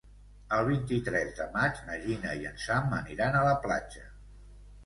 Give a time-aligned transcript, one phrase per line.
[0.55, 4.09] El vint-i-tres de maig na Gina i en Sam aniran a la platja.